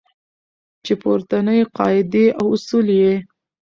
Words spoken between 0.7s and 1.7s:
چې پورتنۍ